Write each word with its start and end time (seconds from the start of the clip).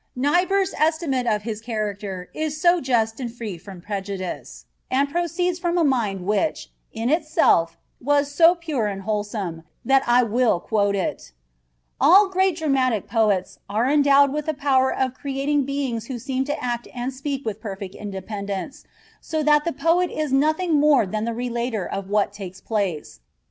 Niebuhr's 0.15 0.73
estimate 0.79 1.27
of 1.27 1.43
his 1.43 1.61
character 1.61 2.31
is 2.33 2.59
so 2.59 2.79
just 2.81 3.19
and 3.19 3.31
free 3.31 3.55
from 3.59 3.81
prejudice, 3.81 4.65
and 4.89 5.07
proceeds 5.11 5.59
from 5.59 5.77
a 5.77 5.83
mind 5.83 6.25
which, 6.25 6.71
in 6.91 7.07
itself, 7.11 7.77
was 8.01 8.31
so 8.33 8.55
pure 8.55 8.87
and 8.87 9.03
wholesome, 9.03 9.61
that 9.85 10.01
I 10.07 10.23
will 10.23 10.59
quote 10.59 10.95
it: 10.95 11.33
"All 11.99 12.29
great 12.29 12.55
dramatic 12.57 13.07
poets 13.07 13.59
are 13.69 13.87
endowed 13.91 14.33
with 14.33 14.47
the 14.47 14.55
power 14.55 14.91
of 14.91 15.13
creating 15.13 15.65
beings 15.65 16.07
who 16.07 16.17
seem 16.17 16.45
to 16.45 16.63
act 16.63 16.87
and 16.95 17.13
speak 17.13 17.45
with 17.45 17.61
perfect 17.61 17.93
independence, 17.93 18.83
so 19.21 19.43
that 19.43 19.65
the 19.65 19.71
poet 19.71 20.09
is 20.09 20.33
nothing 20.33 20.79
more 20.79 21.05
than 21.05 21.25
the 21.25 21.33
relator 21.35 21.85
of 21.85 22.09
what 22.09 22.33
takes 22.33 22.59
place. 22.59 23.19